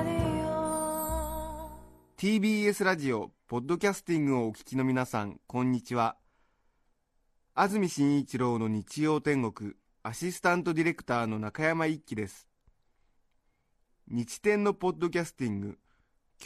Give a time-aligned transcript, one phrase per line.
[2.17, 6.15] TBS ラジオポッドキャスティングをお聞きの皆さんこんにちは。
[7.53, 9.73] 安住紳一郎の日曜天国
[10.05, 12.47] アシスタントディレクターの中山一輝です。
[14.07, 15.79] 日天のポッドキャスティング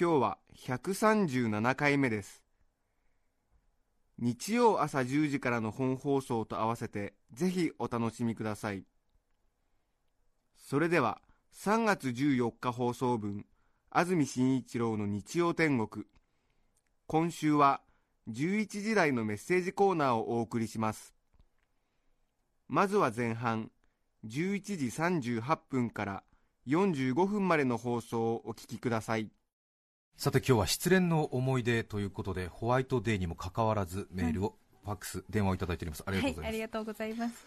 [0.01, 2.44] 今日は137回目です。
[4.19, 8.85] 日曜朝10時からの本放送と合わせてぜひお楽しみください。
[10.57, 11.21] それでは
[11.55, 13.45] 3月14日放送分
[13.91, 16.07] 安住紳一郎の日曜天国。
[17.07, 17.81] 今週は
[18.31, 21.15] 11時台のメッセージコーナーをお送りします。
[22.69, 23.71] まずは前半
[24.27, 24.87] 11時
[25.41, 26.25] 38分から
[26.67, 29.31] 45分までの放送をお聞きください。
[30.17, 37.47] さて今日は失恋の思い出ということでホワイトデーにもかかわらずメールを、ファックス電話をいただいておりますありがとうございます、はい、ありがとうございます。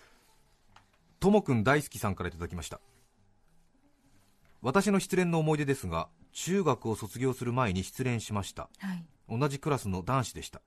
[1.19, 2.79] ともくん大好きさんからいただきました
[4.61, 9.05] 私の失恋の思い出ですが中学を卒業する前に失恋しましたはい。
[9.29, 10.61] 同じクラスの男子でした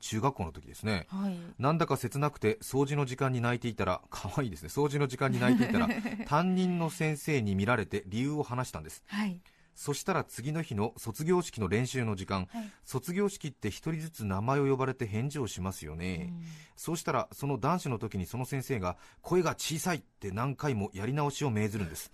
[0.00, 1.38] 中学校の時ですねはい。
[1.58, 5.88] なんだか切なくて掃除の時間に泣いていたら可愛いですね掃除の時間に泣いていたら
[6.26, 9.40] 担任の先生に見られて理由を話したんですはい。
[9.74, 12.70] そしたら次の日の卒業式の練習の時間、はい。
[12.84, 16.32] 卒業式って一人ずつ名前を呼ばれて返事をしますよね、
[16.76, 22.10] そうしたらその男子の時にその先生が声が小さいって何回もやり直しを命ずるんです、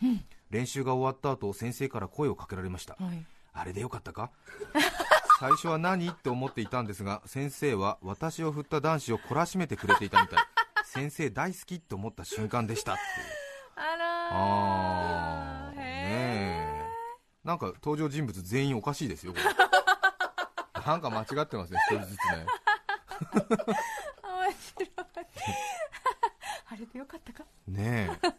[0.50, 3.25] 練習が終わった後先生から声をかけられました、はい。
[3.52, 4.30] あれでよかったか？
[5.41, 6.08] 最初は何？
[6.08, 10.39] って思っていたんですが先生は私を振った男子を懲らしめてくれていたみたい。
[10.84, 13.06] 先生大好きって思った瞬間でしたっていう。
[13.77, 14.89] あ
[17.51, 19.45] なんか登場人物全員おかしいですよこれ
[20.87, 23.57] なんか間違ってますね一人ずつねー。
[23.67, 24.91] 面白い。
[26.70, 27.45] あれでよかったか？
[27.67, 28.31] ねえ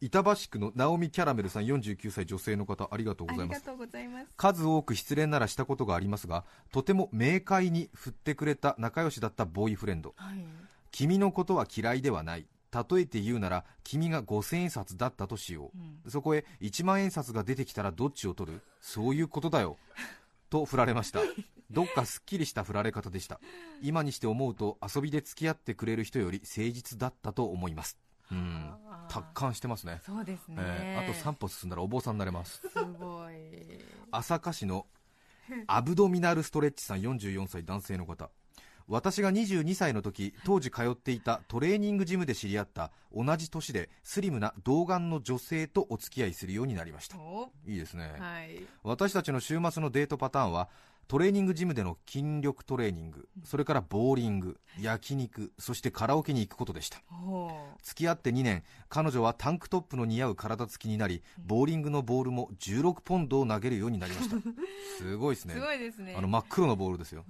[0.00, 4.26] 板橋区のナオミキャラメルさん49歳女性の方ありがとうあございますりがとうございます。
[4.36, 10.44] 数多く失恋ならしたことがありますがとても明快に振ってくれた仲良しだったボーイフレンドはい。
[10.92, 15.70] 君のことは嫌いではない例えて言うなら君が5000円札だったとしよ
[16.06, 18.60] う、そこへ1万円札が出てきたらどっちを取る？
[18.80, 19.76] そういうことだよ。
[20.50, 21.20] と振られました。
[21.70, 23.40] どっかすっきりした振られ方でした。
[23.82, 27.98] 今にして思うと遊びで付き合ってくれる人より誠実だったと思います。
[28.30, 28.72] うん。
[29.08, 30.00] 達観してますね。
[30.04, 30.56] そうですね。
[30.58, 32.60] えーあと3歩進んだらお坊さんになれます。
[32.68, 33.34] すごい。
[34.12, 34.86] 朝霞市の
[35.66, 38.30] アブドミナルストレッチさん44歳男性の方
[38.88, 47.16] 私が22歳の時当時通っていたトレーニングジムで知り合った同じ年でスリムな童顔の女性とお付き合いするようになりました。
[47.18, 47.50] お。
[47.66, 48.62] いいですね、はい。
[48.82, 50.68] 私たちの週末のデートパターンは
[51.08, 57.00] トレーニングジムでの筋力トレーニングそれからボーリング焼肉そしてカラオケに行くことでした。
[57.82, 64.36] 付き合って2年彼女はタンクトップの似合う体つきになりボーリングのボールも16ポンドを投げるようになりました。
[64.98, 65.54] すごいですね。
[65.54, 66.14] すごいですね。
[66.16, 67.24] あの真っ黒のボールですよ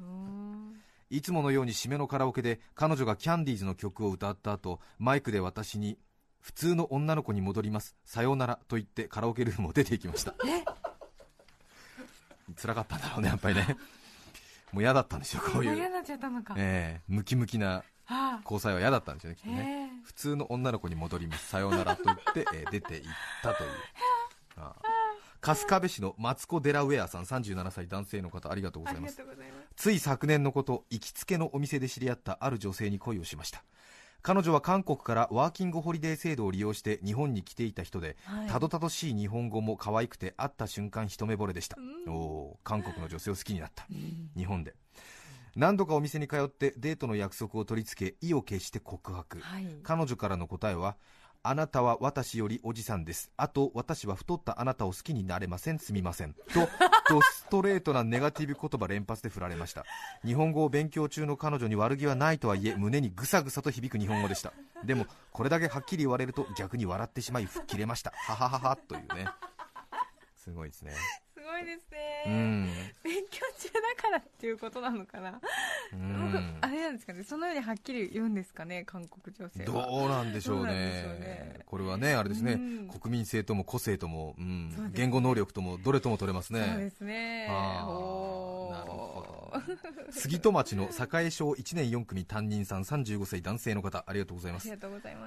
[1.10, 5.98] いつものように締めのカラオケで彼女がキャンディーズの曲を歌った後マイクで私に
[6.40, 10.34] 普通の女の子に戻りますさようならと言ってカラオケルームを出て行きました。
[12.54, 13.76] 辛かったんだろうねやっぱりね。
[14.72, 16.54] もう嫌だったんですよこういう、嫌になっちゃったのか。
[16.56, 17.02] ええ。
[17.08, 19.36] ムキムキなは交際は嫌だったんですよね。
[19.36, 19.54] きっとあ。
[19.54, 23.06] ねへ普通の女の子に戻りますさようならと言って、えー出て行っ
[23.42, 23.70] たという。
[24.58, 24.82] ああ。
[25.42, 29.16] 春日部市のマツコ・デラウェアさん37歳男性の方ありがとうーありがございます。
[29.16, 29.55] とうございます。
[29.76, 33.62] つい昨年のこと行きつけのお店で知り合ったある女性に恋をしました。
[34.22, 38.48] 彼女は韓国からワーキングホリデー制度を利用して日本に来ていた人で、はい。
[38.48, 41.76] たどたどしい日本語も可愛くて会った瞬間一目惚れでした、
[42.08, 43.86] おおー韓国の女性を好きになった、
[44.36, 44.74] 日本で。
[45.54, 49.66] 何度かお店に通ってデートの約束を取り付け意を決して告白、はい。
[49.82, 50.96] 彼女からの答えは
[51.48, 53.30] あなたは私よりおじさんです。
[53.36, 55.78] あと私は太ったあなたを好きになれません。
[55.78, 56.34] すみません。
[56.34, 56.68] と
[57.08, 59.84] とストレートなネガティブ言葉連発で振られました。
[60.24, 64.52] 日本語を勉強中の彼女に悪気はないとはいえ胸にぐさぐさと響く日本語でした。
[64.84, 68.12] でもこれだけはっきり言われると逆に笑ってしまい吹っ切れました。
[68.14, 69.28] ははははというね。
[70.36, 70.92] すごいですね。
[70.92, 71.25] す
[71.56, 72.32] ごいですうね。
[72.32, 72.66] ん
[73.02, 75.30] 勉強中だからっていうことなのかな。
[75.30, 75.32] う
[75.92, 77.22] 僕んあれなんですかね。
[77.24, 78.84] そのようにはっきり言うんですかね。
[78.84, 79.86] 韓国女性は。
[79.86, 87.48] どうなんでしょうねねこれはねあれですね、うん国民性とも個性とも、うんね言語能力ともどれとも取れますねそうですね。
[87.48, 94.68] なるほど杉戸町の栄小1年4組担任さん35歳男性の方ありがとうございます。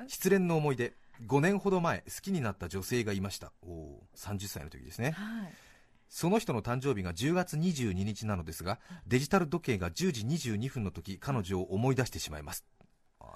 [0.07, 0.93] 失恋の思い出
[1.27, 5.53] 5年ほど前好きになった女性がいましたおー30歳の時ですねはい。
[6.09, 12.65] その人の誕生日が10月22日なのですがデジタル時計が10時22分の時彼女を思い出してしまいます。
[13.19, 13.29] あ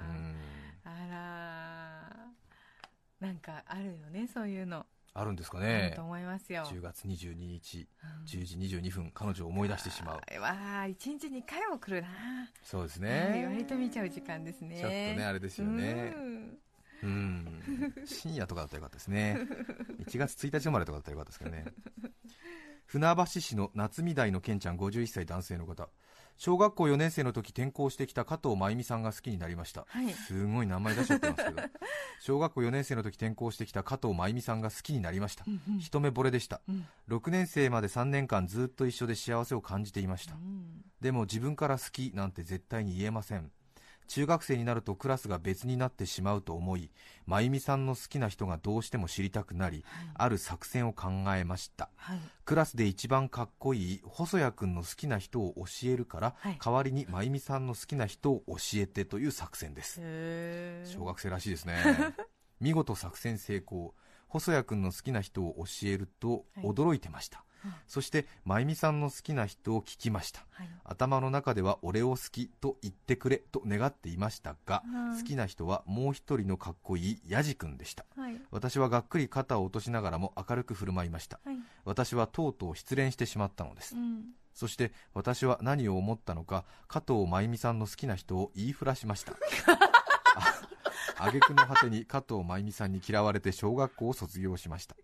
[0.04, 0.16] らうん。
[0.26, 0.36] ー
[0.84, 0.90] あ
[3.20, 5.94] らなんかあるよねそういうの、あるんですかね。
[5.96, 6.64] と思いますよ。
[6.64, 8.24] 10月22日うん。
[8.26, 10.20] 10時22分彼女を思い出してしまう。
[10.26, 12.08] あれは一日2回も来るな、
[12.62, 14.76] そうですはいね割と見ちゃう時間ですね。
[14.76, 16.14] ちょっとねあれですよね。
[16.16, 16.58] うんうん
[18.04, 19.38] 深夜とかだったらよかったですね。
[20.06, 21.64] 1月1日生まれとかだったらよかったですけどね。
[22.86, 25.88] 船橋市の夏見台のケンちゃん51歳男性の方。
[26.36, 30.12] 小学校4年生の時転校してきた加藤真由美さんが好きになりました、はい。
[30.12, 31.62] すごい名前出しちゃってますけど。
[32.20, 36.60] 小学校4年生の時転校してきた加藤真由美さんが好きになりました、うん一目惚れでした。
[36.68, 36.86] うん。
[37.08, 40.34] 6年生まで3年間ずっと一緒で幸せを感じていました。
[40.34, 40.84] うん。
[41.00, 43.50] でも自分から好きなんて絶対に言えません
[44.06, 46.90] 中学生になるとクラスが別になってしまうと思い
[47.26, 49.84] 真由美さんの好きな人がどうしても知りたくなり
[50.14, 51.88] ある作戦を考えました。
[51.96, 52.18] はい。
[52.44, 56.58] クラスで一番かっこいい細谷君の好きな人を教えるから、はい。
[56.62, 60.00] 代わりに真由美さんの好きな人を教えてという作戦です。
[60.84, 61.82] 小学生らしいですね。
[62.60, 63.94] 見事作戦成功。
[64.28, 66.64] 細谷君の好きな人を教えるとはい。
[66.66, 67.53] 驚いてました、うん
[67.86, 70.44] そして真由美さんの好きな人を聞きました。
[70.52, 70.68] はい。
[70.84, 75.18] 頭の中では俺を好きと言ってくれと願っていましたが、うん。
[75.18, 78.04] 好きな人はもう一人のかっこいいヤジ君でした。
[78.16, 78.36] はい。
[78.50, 81.40] 私はがっくり肩を落としながらも明るく振る舞いました。
[81.44, 81.56] はい。
[81.84, 84.24] 私はとうとう失恋してしまったのです、うん。
[84.54, 89.32] そして私は何を思ったのか加藤真由美さんの好きな人を言いふらしました。
[91.16, 94.96] あ挙句の果てに加藤真由美さんに嫌われて小学校を卒業しました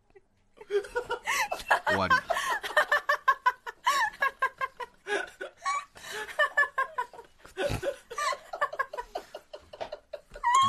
[1.90, 2.14] 終わり。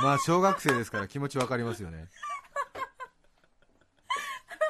[0.03, 2.09] まあ小学生ですから気持ちわかりますよね。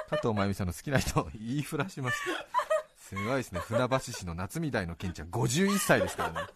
[0.09, 2.45] 加藤真由美さんの好きな人を言いふらしました。
[2.97, 3.61] すごいですね。
[3.61, 5.29] 船橋市の夏みたいのケンちゃん。
[5.29, 6.47] 51歳ですからね。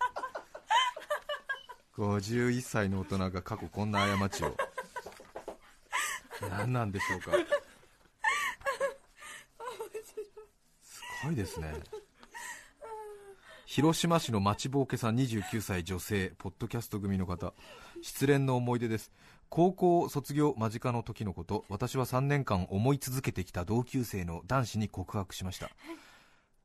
[1.97, 4.57] 51歳の大人が過去こんな過ちを。
[6.49, 7.31] 何なんでしょうか
[11.25, 11.73] ごいですね。
[13.65, 17.53] 広島市の町ぼうけさん29歳女性ポッドキャスト組の方。
[18.01, 19.11] 失恋の思い出です。
[19.49, 21.65] 高校卒業間近の時のこと。
[21.67, 25.69] 私は3年間思い続けてきた同級生の男子に告白しました。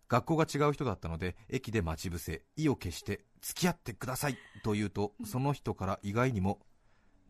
[0.09, 6.59] 学校が違う人だったので駅で待ち伏せ意を決して付き合ってくださいと言うとその人から意外にも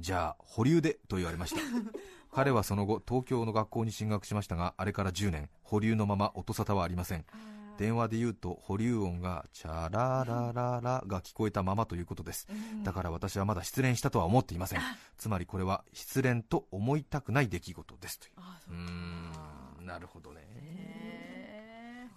[0.00, 1.60] じゃあ保留でと言われました。
[2.32, 7.24] 彼はその後東京の学校に進学しましたがあれから10年保留のまま音沙汰はありません。
[7.76, 12.46] 電話で言うと保留音がチャララララが聞こえたままということです。
[12.82, 14.80] だから私はまだ失恋したとは思っていません。
[15.16, 18.32] つまりこれは失恋と思いたくない出来事ですという。
[18.36, 18.74] あうー
[19.82, 20.40] んなるほどね。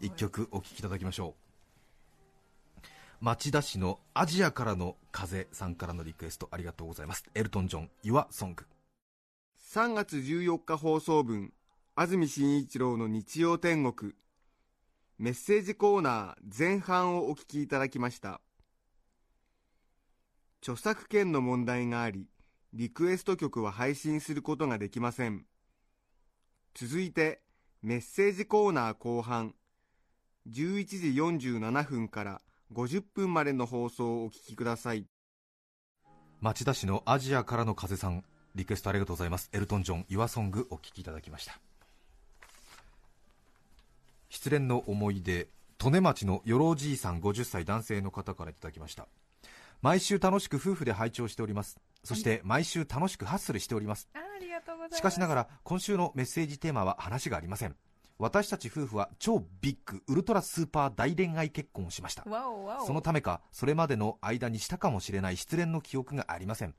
[0.01, 1.42] 一曲お聴きいただきましょう
[3.25, 7.23] 町田市のアジアからの風さんからのリクエストありがとうございます。
[7.33, 8.53] エルトン・ジョン Your Song
[9.73, 11.53] 3月14日放送分
[11.95, 14.11] 安住紳一郎の日曜天国。
[15.19, 18.41] メッセージコーナー前半をお聞きいただきました。
[20.61, 22.27] 著作権の問題があり
[22.73, 25.45] リクエスト曲は配信することができません。
[26.73, 27.39] 続いて
[27.81, 29.55] メッセージコーナー後半
[30.49, 32.41] 11時47分から
[32.73, 35.05] 50分までの放送をお聞きください。
[36.41, 38.23] 町田市のアジアからの風さん
[38.55, 39.49] リクエストありがとうございます。
[39.53, 41.59] エルトン・ジョン Your Song お聴きいただきました。
[44.29, 45.47] 失恋の思い出
[45.83, 49.07] 利根町のよろじいさん50歳男性の方からいただきました。
[49.81, 51.79] 毎週楽しく夫婦で拝聴しております。
[52.03, 54.09] そして毎週楽しくハッスルしております。
[54.13, 54.97] あありがとうございます。
[54.97, 57.75] しかしながら今週のメッセージテーマは話がありません
[58.19, 62.23] 私たち夫婦は超ビッグウルトラスーパー大恋愛結婚をしました。
[62.85, 66.75] そのためかそれまでの間にしたかもしれない失恋の記憶がありません。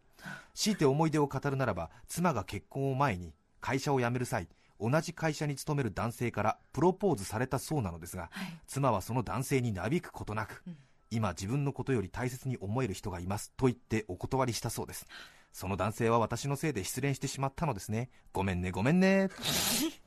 [0.55, 4.49] 強いて思い出を語るならば妻が結婚を前に会社を辞める際
[4.81, 8.59] 同じ会社に勤める男性からプロポーズされたそうなのですがはい。
[8.67, 10.77] 妻はその男性になびくことなく、うん。
[11.11, 15.07] 今自分のことより大切に思える人がいますと言ってお断りしたそうです。
[15.53, 18.11] その男性は私のせいで失恋してしまったのですね。
[18.33, 19.29] ごめんねごめんね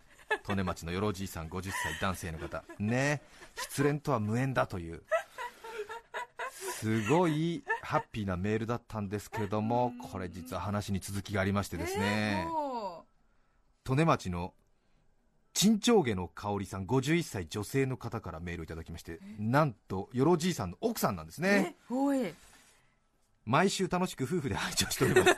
[0.50, 2.64] 利根町のよろじいさん50歳男性の方。
[2.80, 3.22] ね。
[3.56, 5.02] 失恋とは無縁だという
[6.80, 12.48] すごいハッピーなメールだったんですけれどもこれ実は話に続きがありましてですね、
[13.90, 14.54] 利根町の
[15.54, 21.76] 陳長下の香織さん51歳女性の方からメールをいただきましてなんとよろじいさんの奥さんなんですうね
[23.48, 25.32] 毎週楽しく夫婦で拝聴しております。
[25.32, 25.34] あ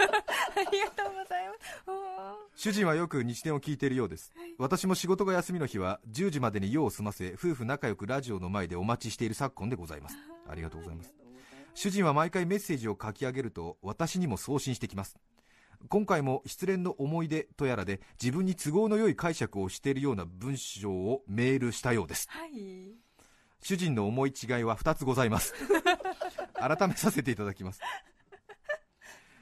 [0.71, 1.59] りがとうございます。
[2.55, 10.17] 主人はよく日天を聞いているようです、私も仕事が休みの日は10時までに用を済ませ夫婦仲良くラジオの前でお待ちしている昨今でございます。
[10.49, 11.13] ありがとうございます。
[11.75, 15.15] 主人は毎回メッセージを書き上げると私にも送信してきます。
[15.87, 22.27] 今回も失恋の思い出とやらで自分に都合の良い解釈をしているような文章をメールしたようです。
[22.29, 22.95] はい。
[23.61, 25.53] 主人の思い違いは2つございます
[26.59, 27.81] 改めさせていただきます。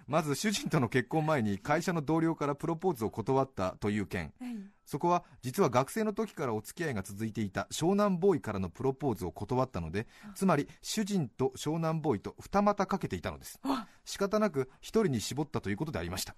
[0.08, 4.34] まず主人との結婚前に会社の同僚からプロポーズを断ったという件。
[4.40, 4.56] はい。
[4.86, 13.60] そこは実は学生の時からお付き合いが続いていた湘南ボーイからのプロポーズを断ったのでつまり主人と湘南ボーイと二股かけていたのです。
[13.64, 16.36] あ仕方なく一人に絞ったということでありました。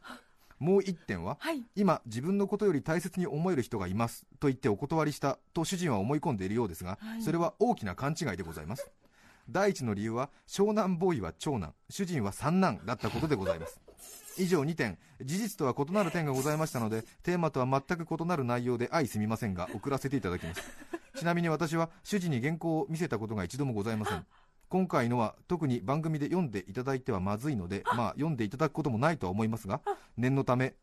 [0.57, 1.63] もう一点ははい。
[1.75, 7.21] 今自分のことより大切に思える人がいますと言ってお断りしたと主人は思い込んでいるようですが、はい。
[7.21, 8.91] それは大きな勘違いでございます
[9.51, 13.82] 第一の理由は湘南ボーイは長男主人は三男だったことでございます。
[14.38, 14.98] 以上2点。
[15.22, 20.62] 事実とは異なる点がございましたのでテーマとは全く異なる内容で相すみませんが送らせていただきます。
[21.18, 24.25] ちなみに私は主人に原稿を見せたことが一度もございません。
[24.70, 29.82] 今回のは特に番組で読んでいただいてはまずいのでまあ読んでいただくこともないとは思いますが
[30.15, 30.75] 念のため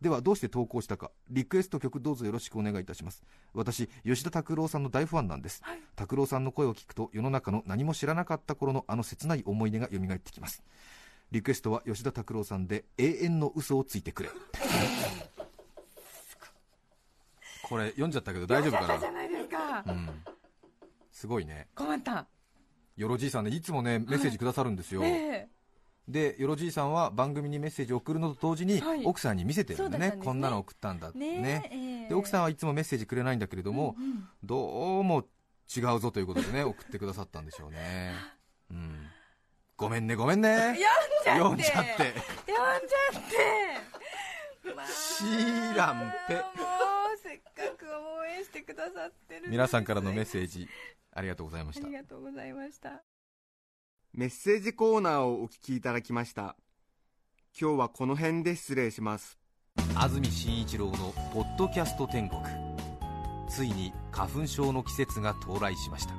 [0.00, 1.10] ではどうして投稿したか。
[1.30, 3.22] リクエスト曲どうぞよろしくお願いいたします。
[3.54, 5.62] 私吉田拓郎さんの大ファンなんです。
[5.94, 10.62] 拓郎さんの声を聞くと世の中の何も知らなかった頃のあの切ない思い出が蘇ってきます。
[11.32, 14.28] リクエストは吉田拓郎さんで永遠の嘘をついてくれ。
[17.62, 19.82] これ読んじゃったけど大丈夫かじゃないですか。
[19.82, 20.24] なうん。
[21.10, 21.68] すごいね。
[21.74, 22.28] 困った。
[22.96, 25.48] よろじいさんねいつもねメッセージくださるんですよ、え
[26.08, 29.04] でよろじいさんは番組にメッセージを送るのと同時に、はい。
[29.04, 30.24] 奥さんに見せてるんだったんですね。
[30.24, 31.40] こんなの送ったんだってえね。
[31.40, 32.08] ねえ。
[32.08, 35.24] で奥さんはいつもメッセージくれないんだけれども、うんどうも
[35.74, 38.12] 違うぞということでね 送ってくださったんでしょうね、
[38.70, 39.08] うん、
[39.76, 40.78] ごめんねごめんね。
[41.24, 42.14] 読んじゃって。
[42.46, 43.96] 読んじゃって。
[44.88, 46.34] シーランペ。
[46.34, 47.86] もうせっかく
[48.18, 50.68] 応援してくださってる皆さんからのメッセージ
[51.12, 51.86] ありがとうございました。
[51.86, 53.02] ありがとうございました
[54.14, 56.56] メッセージコーナーをお聞きいただきました。
[57.58, 59.38] 今日はこの辺で失礼します。
[59.94, 62.40] 安住紳一郎の「ポッドキャスト天国」
[63.48, 66.14] ついに花粉症の季節が到来しました。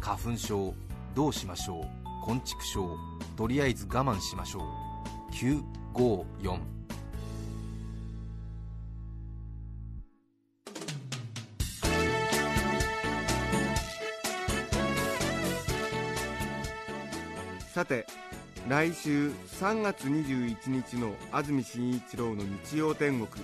[0.00, 0.74] 花粉症
[1.14, 1.84] どうしましょう？
[2.24, 2.96] 昆虫症
[3.36, 5.32] とりあえず我慢しましょう。
[5.94, 6.58] 954
[17.80, 18.04] さて
[18.68, 23.42] 来週3月21日の安住紳一郎の日曜天国。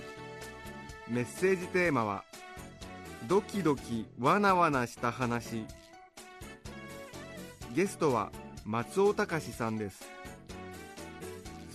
[1.07, 2.23] メッセージテーマは
[3.27, 5.65] 「ドキドキわなわなした話」
[7.73, 8.31] ゲストは
[8.63, 10.07] 松尾隆さんです。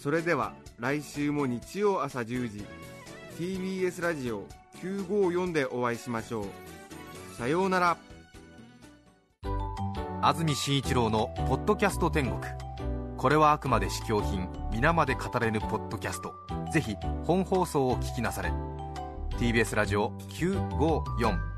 [0.00, 2.64] それでは来週も日曜朝10時
[3.40, 4.46] TBS ラジオ
[4.80, 6.46] 954でお会いしましょう。
[7.36, 8.11] さようなら。
[10.24, 12.40] 安住紳一郎の「ポッドキャスト天国」
[13.18, 16.32] これはあくまで試供品皆まで語れぬポッドキャスト。
[16.72, 18.52] ぜひ本放送を聞きなされ。
[19.38, 21.52] TBS ラジオ954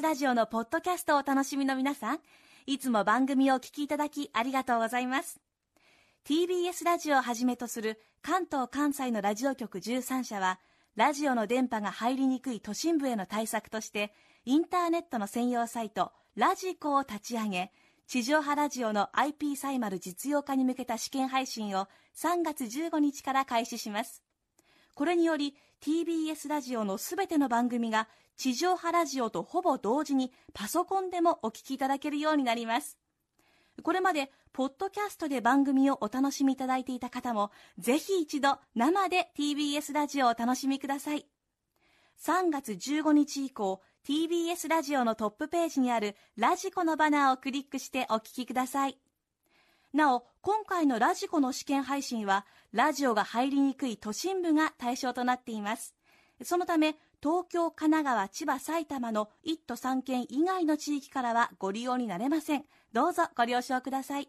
[0.00, 2.20] ラジオのポッドキャストをお楽しみの皆さん、
[2.66, 5.47] いつも番組をお聞きいただきありがとうございます。
[6.24, 10.60] TBS ラジオをはじめとする関東関西のラジオ局13社は、
[10.96, 14.12] ラジオの電波が入りにくい都心部への対策として、
[14.44, 17.72] インターネットの専用サイト、ラジコを立ち上げ、
[18.06, 24.22] 地上波ラジオの IP サイマル実用化に向けた試験配信を3月15日から開始します。
[24.94, 32.96] これにより TBS ラジオのすべての番組が地上波ラジオとほぼ同時にパソコンでもお聞きいただけるようになります。
[33.82, 41.26] これまでポッドキャストで番組をお楽しみいただいていた方もぜひ一度生で TBS ラジオをお楽しみください。
[42.20, 48.98] 3月15日以降 TBS ラジオのトップページにあるラジコのバナーをクリックしてお聞きください。
[49.92, 55.94] なお、今回のラジコの試験配信は、ラジオが入りにくい都心部が対象となっています。
[56.42, 62.64] そのため、東京、神奈川、千葉、埼玉の1都3県以外の地域からはご利用になれません。
[62.92, 64.28] どうぞご了承ください。